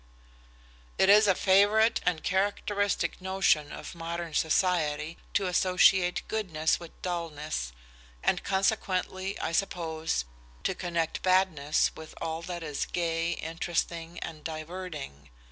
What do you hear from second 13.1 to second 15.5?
interesting, and diverting.